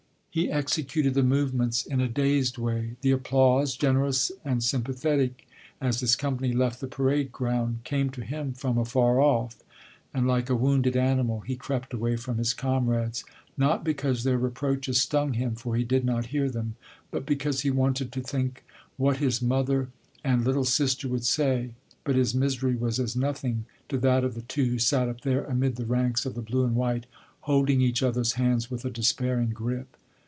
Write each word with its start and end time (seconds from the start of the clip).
He 0.33 0.49
executed 0.49 1.13
the 1.13 1.23
movements 1.23 1.85
in 1.85 1.99
a 1.99 2.07
dazed 2.07 2.57
way. 2.57 2.95
The 3.01 3.11
applause, 3.11 3.75
generous 3.75 4.31
and 4.45 4.63
sympathetic, 4.63 5.45
as 5.81 5.99
his 5.99 6.15
company 6.15 6.53
left 6.53 6.79
the 6.79 6.87
parade 6.87 7.33
ground, 7.33 7.79
came 7.83 8.09
to 8.11 8.23
him 8.23 8.53
from 8.53 8.77
afar 8.77 9.19
off, 9.19 9.57
and 10.13 10.25
like 10.25 10.49
a 10.49 10.55
wounded 10.55 10.95
animal 10.95 11.41
he 11.41 11.57
crept 11.57 11.93
away 11.93 12.15
from 12.15 12.37
his 12.37 12.53
comrades, 12.53 13.25
not 13.57 13.83
because 13.83 14.23
their 14.23 14.37
reproaches 14.37 15.01
stung 15.01 15.33
him, 15.33 15.53
for 15.55 15.75
he 15.75 15.83
did 15.83 16.05
not 16.05 16.27
hear 16.27 16.49
them, 16.49 16.77
but 17.11 17.25
because 17.25 17.59
he 17.63 17.69
wanted 17.69 18.13
to 18.13 18.21
think 18.21 18.63
what 18.95 19.17
his 19.17 19.41
mother 19.41 19.89
and 20.23 20.45
"little 20.45 20.63
sister" 20.63 21.09
would 21.09 21.25
say, 21.25 21.71
but 22.05 22.15
his 22.15 22.33
misery 22.33 22.75
was 22.77 23.01
as 23.01 23.17
nothing 23.17 23.65
to 23.89 23.97
that 23.97 24.23
of 24.23 24.35
the 24.35 24.43
two 24.43 24.63
who 24.63 24.79
sat 24.79 25.09
up 25.09 25.19
there 25.21 25.43
amid 25.43 25.75
the 25.75 25.85
ranks 25.85 26.25
of 26.25 26.35
the 26.35 26.41
blue 26.41 26.63
and 26.63 26.77
white, 26.77 27.05
holding 27.41 27.81
each 27.81 28.01
other's 28.01 28.35
hands 28.35 28.71
with 28.71 28.85
a 28.85 28.89
despairing 28.89 29.49
grip. 29.49 29.97